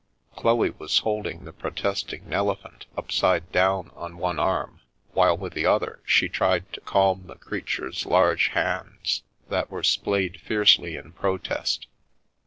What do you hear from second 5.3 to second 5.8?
with the